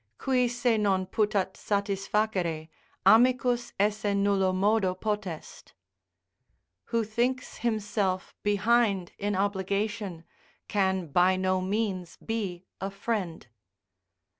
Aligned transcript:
"Qui 0.17 0.47
se 0.47 0.79
non 0.79 1.05
putat 1.05 1.53
satisfacere, 1.53 2.69
amicus 3.05 3.71
esse 3.79 4.15
nullo 4.15 4.51
modo 4.51 4.95
potest." 4.95 5.73
["Who 6.85 7.03
thinks 7.03 7.57
himself 7.57 8.33
behind 8.41 9.11
in 9.19 9.35
obligation, 9.35 10.23
can 10.67 11.11
by 11.11 11.35
no 11.35 11.61
means 11.61 12.17
be 12.17 12.65
a 12.81 12.89
friend." 12.89 13.45